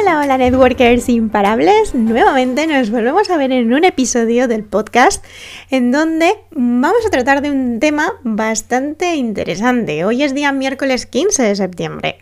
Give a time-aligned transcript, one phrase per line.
[0.00, 1.94] Hola, hola networkers imparables.
[1.94, 5.24] Nuevamente nos volvemos a ver en un episodio del podcast
[5.70, 10.04] en donde vamos a tratar de un tema bastante interesante.
[10.04, 12.18] Hoy es día miércoles 15 de septiembre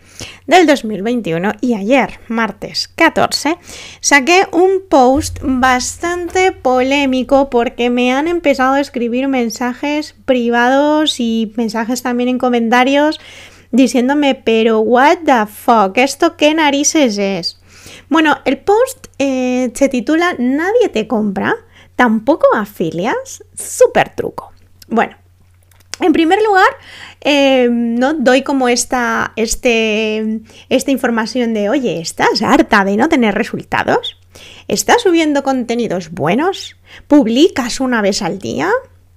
[0.47, 3.57] del 2021 y ayer, martes 14,
[3.99, 12.01] saqué un post bastante polémico porque me han empezado a escribir mensajes privados y mensajes
[12.01, 13.19] también en comentarios
[13.71, 17.56] diciéndome, pero what the fuck, ¿esto qué narices es?
[18.09, 21.55] Bueno, el post eh, se titula Nadie te compra,
[21.95, 24.53] tampoco afilias, súper truco.
[24.87, 25.17] Bueno,
[25.99, 26.69] en primer lugar,
[27.21, 28.13] eh, ¿no?
[28.13, 34.17] doy como esta, este, esta información de, oye, ¿estás harta de no tener resultados?
[34.67, 36.77] ¿Estás subiendo contenidos buenos?
[37.07, 38.69] ¿Publicas una vez al día?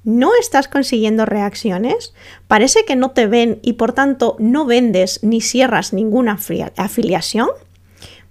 [0.02, 2.14] ¿No estás consiguiendo reacciones?
[2.48, 6.38] ¿Parece que no te ven y por tanto no vendes ni cierras ninguna
[6.76, 7.50] afiliación?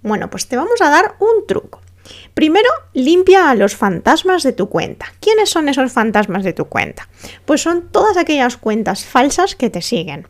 [0.02, 1.80] Bueno, pues te vamos a dar un truco.
[2.34, 5.06] Primero, limpia a los fantasmas de tu cuenta.
[5.20, 7.08] ¿Quiénes son esos fantasmas de tu cuenta?
[7.44, 10.26] Pues son todas aquellas cuentas falsas que te siguen.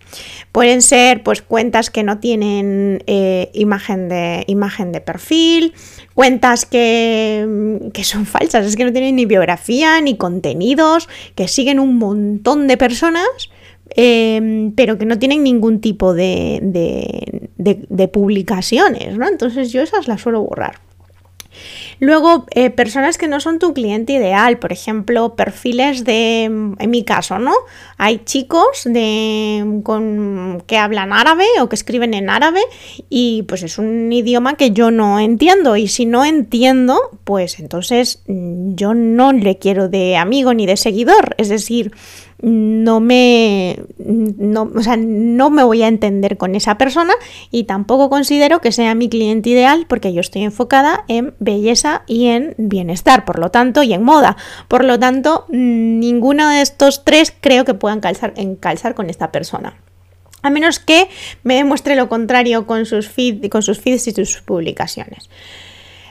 [0.52, 5.74] Pueden ser pues cuentas que no tienen eh, imagen, de, imagen de perfil,
[6.14, 11.78] cuentas que, que, son falsas, es que no tienen ni biografía ni contenidos, que siguen
[11.78, 13.50] un montón de personas.
[13.96, 17.49] Em, pero que no tienen ningún tipo de
[18.08, 19.28] publicaciones, ¿no?
[19.28, 20.78] Entonces yo esas las suelo borrar.
[22.00, 27.04] Luego, eh, personas que no son tu cliente ideal, por ejemplo, perfiles de, en mi
[27.04, 27.52] caso, ¿no?
[27.98, 32.60] Hay chicos de, con, que hablan árabe o que escriben en árabe
[33.10, 38.22] y pues es un idioma que yo no entiendo y si no entiendo, pues entonces
[38.26, 41.92] mm, yo no le quiero de amigo ni de seguidor, es decir,
[42.42, 47.12] no me, no, o sea, no me voy a entender con esa persona
[47.50, 52.26] y tampoco considero que sea mi cliente ideal porque yo estoy enfocada en belleza y
[52.26, 54.36] en bienestar, por lo tanto, y en moda.
[54.68, 59.76] Por lo tanto, ninguno de estos tres creo que puedan calzar, calzar con esta persona.
[60.42, 61.08] A menos que
[61.42, 65.28] me demuestre lo contrario con sus, feed, con sus feeds y sus publicaciones.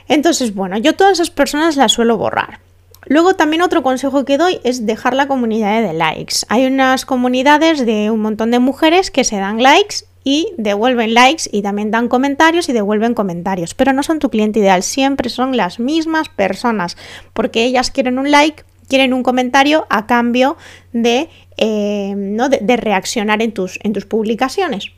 [0.07, 2.59] Entonces, bueno, yo todas esas personas las suelo borrar.
[3.06, 6.38] Luego también otro consejo que doy es dejar la comunidad de likes.
[6.50, 11.50] Hay unas comunidades de un montón de mujeres que se dan likes y devuelven likes
[11.51, 15.57] y también dan comentarios y devuelven comentarios, pero no son tu cliente ideal, siempre son
[15.57, 16.97] las mismas personas,
[17.34, 20.56] porque ellas quieren un like, quieren un comentario a cambio
[20.94, 22.47] de, eh, ¿no?
[22.47, 24.91] de, reaccionar en tus, en tus publicaciones.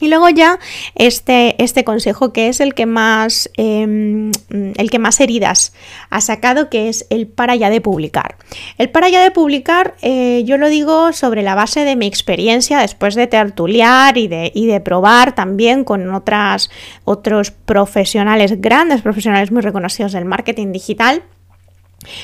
[0.00, 0.58] Y luego ya
[0.94, 5.72] este, este consejo que es el que más em, el que más heridas
[6.08, 8.36] ha sacado, que es el para ya de publicar.
[8.78, 12.80] El para ya de publicar, eh, yo lo digo sobre la base de mi experiencia
[12.80, 16.70] después de tertuliar y de, y de probar también con otras,
[17.04, 21.22] otros profesionales, grandes profesionales muy reconocidos del marketing digital,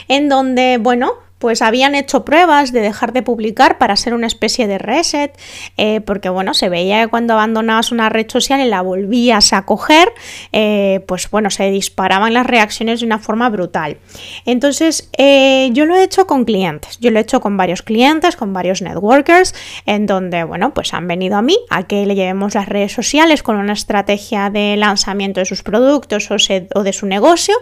[0.09, 4.67] en donde, bueno, pues habían hecho pruebas de dejar de publicar para hacer una especie
[4.67, 5.37] de reset,
[5.77, 9.67] eh, porque bueno, se veía que cuando abandonabas una red social y la volvías a
[9.67, 10.13] coger,
[10.53, 13.99] eh, pues bueno, se disparaban las reacciones de una forma brutal.
[14.47, 18.37] Entonces, eh, yo lo he hecho con clientes, yo lo he hecho con varios clientes,
[18.37, 19.55] con varios networkers,
[19.85, 23.43] en donde, bueno, pues han venido a mí a que le llevemos las redes sociales
[23.43, 27.55] con una estrategia de lanzamiento de sus productos o, de su negocio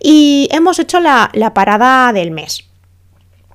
[0.00, 2.73] y hemos hecho la parada del mes.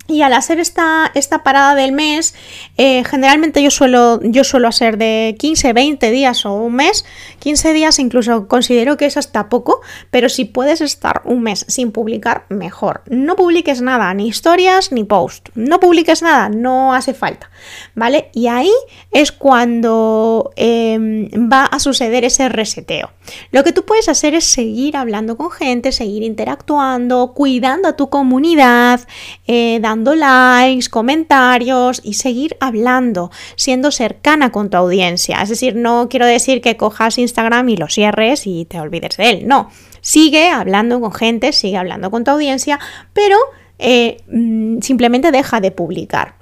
[0.10, 2.34] Y al hacer esta, esta parada del mes,
[2.78, 7.06] eh, generalmente yo suelo, yo suelo hacer de 15, 20 días o un mes.
[7.38, 11.92] 15 días incluso considero que es hasta poco, pero si puedes estar un mes sin
[11.92, 13.04] publicar, mejor.
[13.06, 15.50] No publiques nada, ni historias ni post.
[15.54, 17.52] No publiques nada, no hace falta.
[17.94, 18.32] ¿Vale?
[18.34, 18.72] Y ahí
[19.12, 23.12] es cuando em, va a suceder ese reseteo.
[23.52, 28.10] Lo que tú puedes hacer es seguir hablando con gente, seguir interactuando, cuidando a tu
[28.10, 29.02] comunidad,
[29.46, 35.42] eh, dando likes, comentarios y seguir hablando, siendo cercana con tu audiencia.
[35.42, 39.30] Es decir, no quiero decir que cojas Instagram y lo cierres y te olvides de
[39.30, 39.70] él, no.
[40.02, 42.80] Sigue hablando con gente, sigue hablando con tu audiencia,
[43.14, 43.38] pero
[43.80, 46.36] eh, mm, simplemente deja de publicar.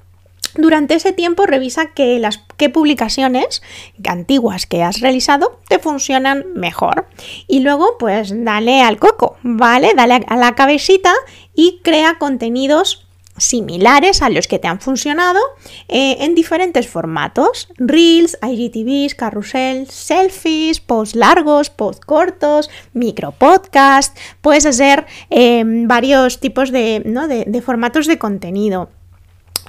[0.56, 3.62] durante ese tiempo revisa que las qué publicaciones
[4.08, 7.06] antiguas que has realizado te funcionan mejor.
[7.46, 9.92] Y luego, pues dale al coco, ¿vale?
[9.94, 11.12] Dale a la cabecita
[11.54, 13.07] y crea contenidos
[13.38, 15.40] similares a los que te han funcionado
[15.88, 17.68] eh, en diferentes formatos.
[17.76, 24.16] Reels, IGTVs, carrusel, selfies, posts largos, posts cortos, micropodcast.
[24.40, 27.02] Puedes hacer eh, varios tipos de,
[27.46, 28.90] de formatos de contenido.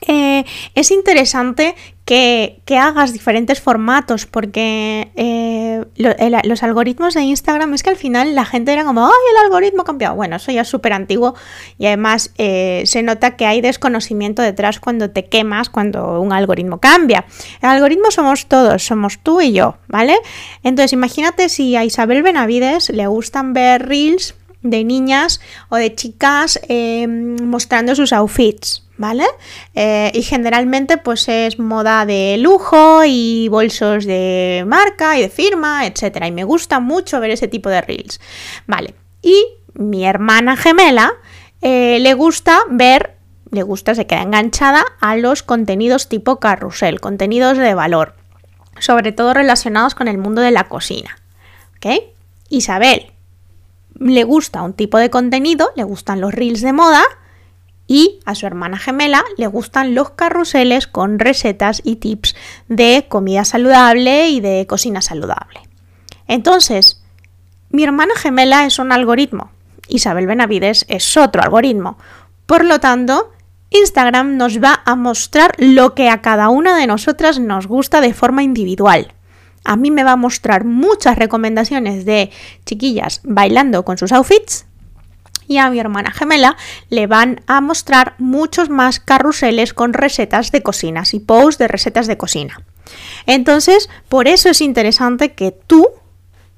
[0.08, 1.76] Eh, es interesante
[2.06, 5.84] que, hagas diferentes formatos porque eh,
[6.44, 9.82] los algoritmos de Instagram es que al final la gente era como, ¡ay, el algoritmo
[9.82, 10.16] ha cambiado!
[10.16, 11.36] Bueno, eso ya es súper antiguo
[11.78, 16.80] y además eh, se nota que hay desconocimiento detrás cuando te quemas, cuando un algoritmo
[16.80, 17.26] cambia.
[17.62, 20.16] El algoritmo somos todos, somos tú y yo, ¿vale?
[20.64, 26.60] Entonces imagínate si a Isabel Benavides le gustan ver reels de niñas o de chicas
[27.42, 28.89] mostrando sus outfits.
[29.00, 29.26] ¿Vale?
[29.76, 35.88] Eh, y generalmente pues es moda de lujo y bolsos de marca y de firma,
[35.88, 36.26] etc.
[36.28, 38.20] Y me gusta mucho ver ese tipo de reels,
[38.68, 38.94] ¿vale?
[39.22, 41.14] Y mi hermana gemela
[41.62, 43.16] eh, le gusta ver,
[43.52, 48.16] le gusta, se queda enganchada a los contenidos tipo carrusel, contenidos de valor,
[48.80, 51.18] sobre todo relacionados con el mundo de la cocina,
[51.78, 52.04] ¿ok?
[52.50, 53.14] Isabel
[53.98, 57.04] le gusta un tipo de contenido, le gustan los reels de moda,
[57.90, 62.36] y a su hermana gemela le gustan los carruseles con recetas y tips
[62.68, 65.62] de comida saludable y de cocina saludable.
[66.28, 67.04] Entonces,
[67.72, 69.50] mi hermana gemela es un algoritmo,
[69.88, 71.98] Isabel Benavides es otro algoritmo.
[72.46, 73.32] Por lo tanto,
[73.72, 78.14] Instagram nos va a mostrar lo que a cada una de nosotras nos gusta de
[78.14, 79.14] forma individual.
[79.64, 82.30] A mí me va a mostrar muchas recomendaciones de
[82.66, 84.69] chiquillas bailando con sus outfits
[85.50, 86.56] y a mi hermana gemela
[86.90, 92.08] le van a mostrar muchos más carruseles con recetas de cocinas y posts de recetas
[92.08, 92.62] de cocina.
[93.26, 95.88] Entonces, por eso es interesante que tú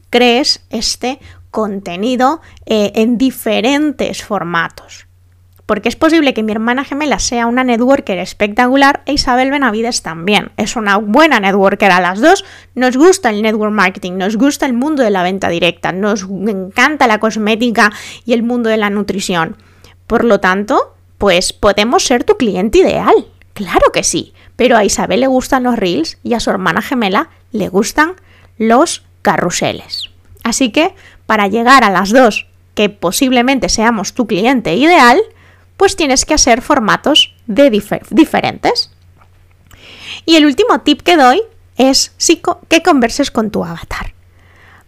[0.09, 5.07] crees este contenido eh, en diferentes formatos
[5.71, 10.51] porque es posible que mi hermana gemela sea una networker espectacular e Isabel Benavides también.
[10.57, 12.43] Es una buena networker a las dos.
[12.75, 17.07] Nos gusta el network marketing, nos gusta el mundo de la venta directa, nos encanta
[17.07, 17.89] la cosmética
[18.25, 19.55] y el mundo de la nutrición.
[20.07, 23.27] Por lo tanto, pues podemos ser tu cliente ideal.
[23.53, 24.33] Claro que sí.
[24.57, 28.15] Pero a Isabel le gustan los reels y a su hermana gemela le gustan
[28.57, 30.09] los carruseles.
[30.43, 30.93] Así que,
[31.25, 35.21] para llegar a las dos que posiblemente seamos tu cliente ideal,
[35.81, 38.91] pues tienes que hacer formatos de diferentes.
[40.27, 41.41] Y el último tip que doy
[41.75, 42.13] es
[42.67, 44.13] que converses con tu avatar.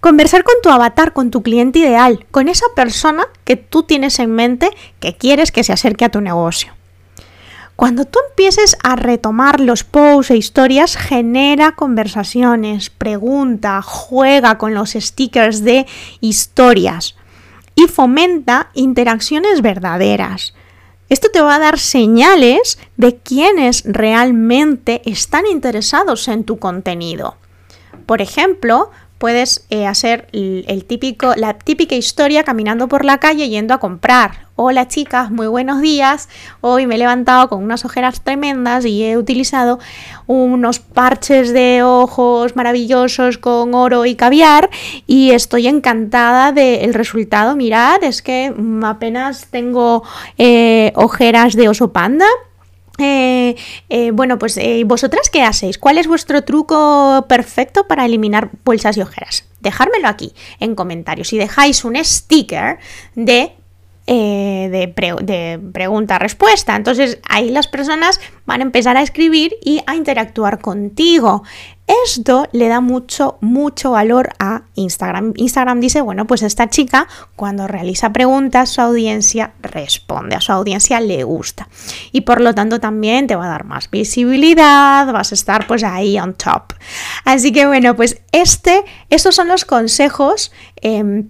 [0.02, 4.36] Conversar con tu avatar, con tu cliente ideal, con esa persona que tú tienes en
[4.36, 4.70] mente
[5.00, 6.74] que quieres que se acerque a tu negocio.
[7.76, 14.92] Cuando tú empieces a retomar los posts e historias, genera conversaciones, pregunta, juega con los
[14.92, 15.88] stickers de
[16.22, 17.16] historias
[17.74, 20.54] y fomenta interacciones verdaderas.
[21.14, 27.36] Esto te va a dar señales de quienes realmente están interesados en tu contenido.
[28.08, 28.90] Por ejemplo,
[29.24, 34.48] puedes eh, hacer el, típico, la típica historia caminando por la calle yendo a comprar.
[34.58, 36.28] Hola chicas, muy buenos días.
[36.60, 39.80] Hoy me he levantado con unas ojeras tremendas y he utilizado
[40.28, 44.70] unos parches de ojos maravillosos con oro y caviar
[45.08, 47.56] y estoy encantada del resultado.
[47.56, 48.54] Mirad, es que
[48.84, 50.04] apenas tengo
[50.38, 52.26] eh, ojeras de oso panda
[53.00, 53.56] eh,
[53.90, 55.78] eh, bueno, pues eh, vosotras qué hacéis?
[55.78, 59.46] ¿Cuál es vuestro truco perfecto para eliminar bolsas y ojeras?
[59.62, 61.34] Dejármelo aquí en comentarios.
[61.34, 62.78] y dejáis un sticker
[63.16, 63.54] de
[64.06, 66.76] eh, de, pregunta-respuesta.
[66.76, 71.44] Entonces ahí las personas van a empezar a escribir y a interactuar contigo.
[72.06, 75.34] Esto le da mucho, mucho valor a Instagram.
[75.38, 77.08] Instagram dice, bueno, pues esta chica
[77.38, 81.70] cuando realiza preguntas, su audiencia responde, a su audiencia le gusta.
[82.12, 85.84] Y por lo tanto también te va a dar más visibilidad, vas a estar pues
[85.86, 86.74] ahí on top.
[87.24, 90.52] Así que bueno, pues este, estos son los consejos.
[90.78, 91.30] Em,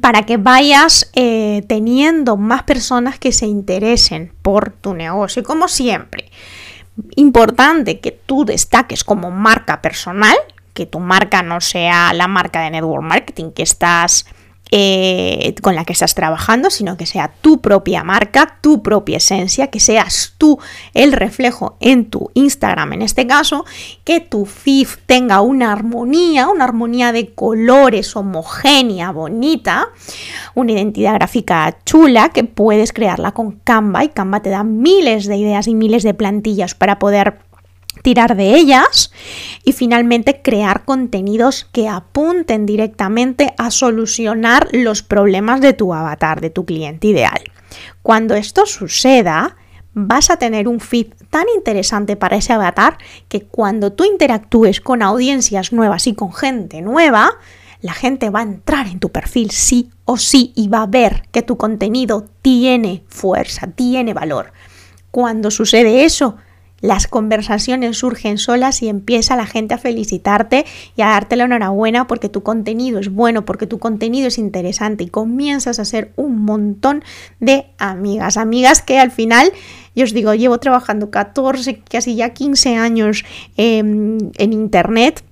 [0.00, 5.42] para que vayas eh, teniendo más personas que se interesen por tu negocio.
[5.42, 6.30] Y como siempre,
[7.16, 10.36] importante que tú destaques como marca personal,
[10.72, 14.26] que tu marca no sea la marca de network marketing que estás
[14.76, 19.68] eh, con la que estás trabajando, sino que sea tu propia marca, tu propia esencia,
[19.68, 20.58] que seas tú
[20.94, 23.64] el reflejo en tu Instagram en este caso,
[24.02, 29.90] que tu feed tenga una armonía, una armonía de colores homogénea, bonita,
[30.56, 35.36] una identidad gráfica chula que puedes crearla con Canva y Canva te da miles de
[35.36, 37.38] ideas y miles de plantillas para poder
[38.02, 39.12] tirar de ellas
[39.64, 46.50] y finalmente crear contenidos que apunten directamente a solucionar los problemas de tu avatar, de
[46.50, 47.42] tu cliente ideal.
[48.02, 49.56] Cuando esto suceda,
[49.94, 52.98] vas a tener un feed tan interesante para ese avatar
[53.28, 57.38] que cuando tú interactúes con audiencias nuevas y con gente nueva,
[57.80, 61.28] la gente va a entrar en tu perfil sí o sí y va a ver
[61.30, 64.52] que tu contenido tiene fuerza, tiene valor.
[65.10, 66.36] Cuando sucede eso,
[66.84, 72.06] las conversaciones surgen solas y empieza la gente a felicitarte y a darte la enhorabuena
[72.06, 76.44] porque tu contenido es bueno, porque tu contenido es interesante y comienzas a hacer un
[76.44, 77.02] montón
[77.40, 79.50] de amigas, amigas que al final,
[79.96, 83.24] yo os digo, llevo trabajando 14, casi ya 15 años
[83.56, 85.24] em, en Internet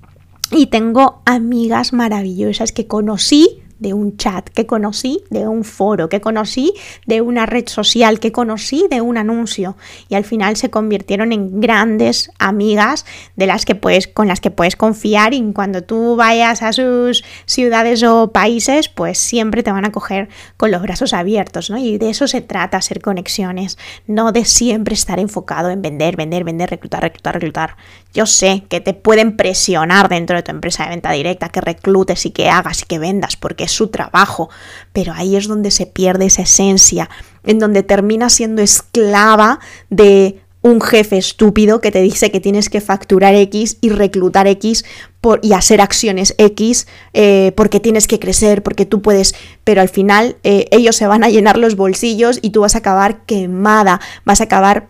[0.52, 6.20] y tengo amigas maravillosas que conocí de un chat, que conocí de un foro, que
[6.20, 6.72] conocí
[7.06, 9.76] de una red social, que conocí de un anuncio
[10.08, 13.04] y al final se convirtieron en grandes amigas
[13.36, 17.24] de las que puedes, con las que puedes confiar y cuando tú vayas a sus
[17.44, 21.78] ciudades o países, pues siempre te van a coger con los brazos abiertos, ¿no?
[21.78, 26.44] Y de eso se trata, hacer conexiones, no de siempre estar enfocado en vender, vender,
[26.44, 27.76] vender, reclutar, reclutar, reclutar.
[28.14, 32.26] Yo sé que te pueden presionar dentro de tu empresa de venta directa, que reclutes
[32.26, 34.50] y que hagas y que vendas, porque su trabajo,
[34.92, 37.10] pero ahí es donde se pierde esa esencia,
[37.44, 39.58] en donde termina siendo esclava
[39.90, 44.84] de un jefe estúpido que te dice que tienes que facturar X y reclutar X
[45.20, 49.88] por, y hacer acciones X eh, porque tienes que crecer, porque tú puedes, pero al
[49.88, 54.00] final eh, ellos se van a llenar los bolsillos y tú vas a acabar quemada,
[54.24, 54.88] vas a acabar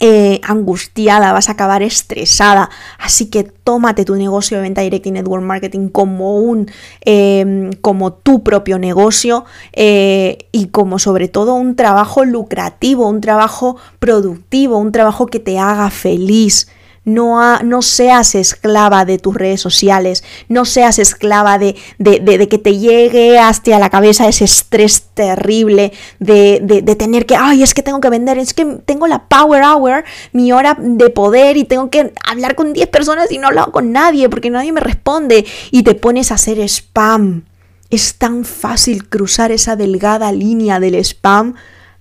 [0.00, 2.70] eh, angustiada, vas a acabar estresada.
[2.98, 6.70] Así que tómate tu negocio de venta directa y network marketing como un,
[7.02, 13.76] em, como tu propio negocio eh, y como sobre todo un trabajo lucrativo, un trabajo
[13.98, 16.68] productivo, un trabajo que te haga feliz.
[17.10, 22.78] No, no, seas esclava de tus redes sociales, no seas esclava de, de, que te
[22.78, 28.10] llegue hasta la cabeza ese estrés terrible de, tener que, ay, es que tengo que
[28.10, 32.54] vender, es que tengo la power hour, mi hora de poder y tengo que hablar
[32.54, 36.30] con 10 personas y no hablo con nadie porque nadie me responde y te pones
[36.30, 37.44] a hacer spam.
[37.90, 41.54] Es tan fácil cruzar esa delgada línea del spam.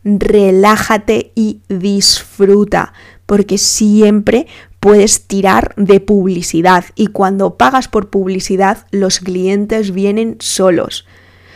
[0.04, 2.94] Relájate y disfruta,
[3.25, 4.48] porque siempre
[4.79, 11.05] puedes tirar de publicidad y cuando pagas por publicidad los clientes vienen solos.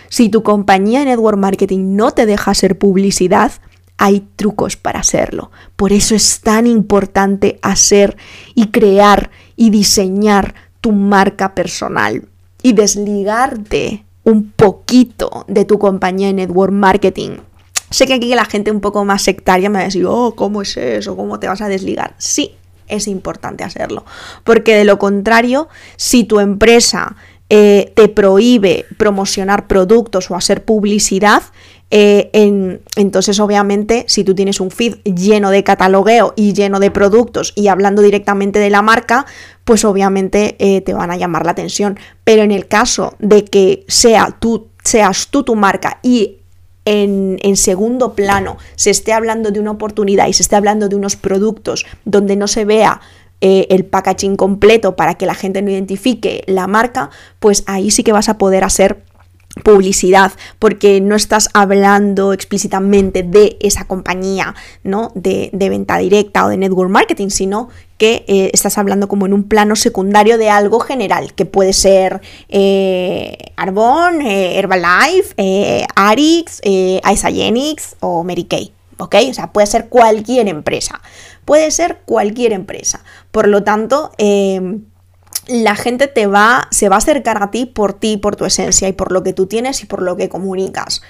[0.10, 3.52] Si tu compañía de network marketing no te deja hacer publicidad,
[3.98, 5.52] hay trucos para hacerlo.
[5.76, 8.18] Por eso es tan importante hacer
[8.54, 12.28] y crear y diseñar tu marca personal
[12.62, 17.38] y desligarte un poquito de tu compañía de network marketing.
[17.90, 20.62] Sé que aquí la gente un poco más sectaria me va a decir, oh, ¿cómo
[20.62, 21.16] es eso?
[21.16, 22.16] ¿Cómo te vas a desligar?
[22.18, 22.56] Sí,
[22.88, 24.06] es importante hacerlo.
[24.44, 27.16] Porque de lo contrario, si tu empresa
[27.50, 31.44] eh, te prohíbe promocionar productos o hacer publicidad,
[31.96, 32.32] eh,
[32.96, 37.68] entonces obviamente si tú tienes un feed lleno de catalogueo y lleno de productos y
[37.68, 39.28] hablando directamente de la marca,
[39.64, 42.00] pues obviamente eh, te van a llamar la atención.
[42.24, 46.40] Pero en el caso de que sea tú, seas tú tu marca y
[46.86, 51.16] en, segundo plano se esté hablando de una oportunidad y se esté hablando de unos
[51.16, 53.02] productos donde no se vea
[53.42, 57.10] eh, el packaging completo para que la gente no identifique la marca,
[57.40, 59.04] pues ahí sí que vas a poder hacer
[59.62, 65.12] publicidad porque no estás hablando explícitamente de esa compañía ¿no?
[65.14, 69.44] de, venta directa o de network marketing, sino que eh, estás hablando como en un
[69.44, 78.24] plano secundario de algo general, que puede ser eh, Arbonne, eh, Herbalife, Arix, Isagenics o
[78.24, 78.74] Mary Kay.
[78.98, 79.16] ¿Ok?
[79.30, 81.02] O sea, puede ser cualquier empresa.
[81.46, 83.04] Puede ser cualquier empresa.
[83.32, 84.12] Por lo tanto,
[85.48, 88.88] la gente te va, se va a acercar a ti por ti, por tu esencia
[88.88, 91.02] y por lo que tú tienes y por lo que comunicas.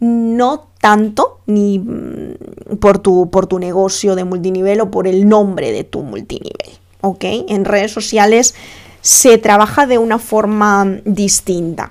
[0.00, 5.72] No tanto ni mm, por tu, por tu negocio de multinivel o por el nombre
[5.72, 6.78] de tu multinivel.
[7.00, 7.24] ¿Ok?
[7.24, 8.54] En redes sociales
[9.00, 11.90] se trabaja de una forma distinta.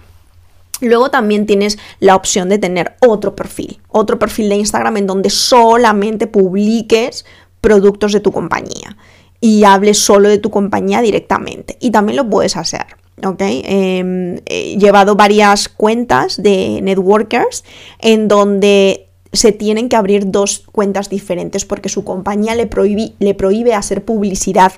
[0.80, 5.30] Luego también tienes la opción de tener otro perfil, otro perfil de Instagram en donde
[5.30, 7.26] solamente publiques
[7.60, 8.98] productos de tu compañía
[9.42, 11.76] y hables solo de tu compañía directamente.
[11.82, 12.86] Y también lo puedes hacer.
[13.26, 13.42] ¿ok?
[13.42, 17.64] Em, he llevado varias cuentas de networkers
[18.00, 22.70] en donde se tienen que abrir dos cuentas diferentes porque su compañía le,
[23.20, 24.74] le prohíbe hacer publicidad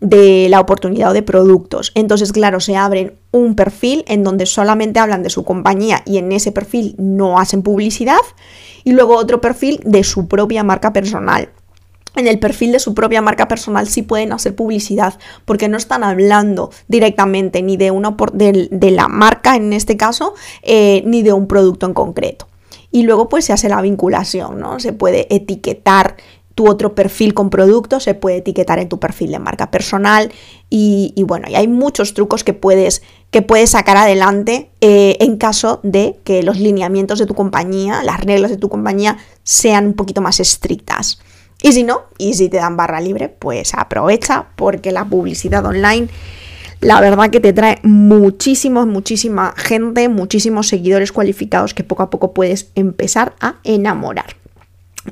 [0.00, 1.92] de la oportunidad de productos.
[1.94, 6.32] Entonces, claro, se abren un perfil en donde solamente hablan de su compañía y en
[6.32, 8.20] ese perfil no hacen publicidad
[8.82, 11.50] y luego otro perfil de su propia marca personal.
[12.16, 15.14] En el perfil de su propia marca personal sí pueden hacer publicidad
[15.44, 20.34] porque no están hablando directamente ni de, una, de, de la marca en este caso
[20.62, 22.48] eh, ni de un producto en concreto.
[22.90, 24.80] Y luego pues se hace la vinculación, ¿no?
[24.80, 26.16] Se puede etiquetar
[26.60, 30.30] tu otro perfil con productos, se puede etiquetar en tu perfil de marca personal
[30.68, 35.80] y, bueno, y hay muchos trucos que puedes, que puedes sacar adelante eh, en caso
[35.84, 40.20] de que los lineamientos de tu compañía, las reglas de tu compañía sean un poquito
[40.20, 41.20] más estrictas.
[41.62, 46.08] Y si no, y si te dan barra libre, pues aprovecha porque la publicidad online
[46.80, 52.32] la verdad que te trae muchísimo, muchísima gente, muchísimos seguidores cualificados que poco a poco
[52.32, 54.39] puedes empezar a enamorar.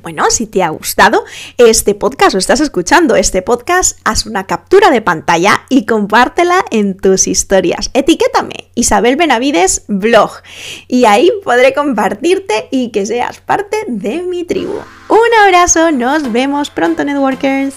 [0.03, 1.25] Bueno, si te ha gustado
[1.57, 6.95] este podcast o estás escuchando este podcast, haz una captura de pantalla y compártela en
[6.95, 7.89] tus historias.
[7.93, 10.31] Etiquétame Isabel Benavides Blog
[10.87, 14.75] y ahí podré compartirte y que seas parte de mi tribu.
[15.09, 17.73] Un abrazo, nos vemos pronto networkers.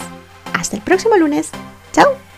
[0.52, 1.50] Hasta el próximo lunes.
[1.92, 2.31] Chao.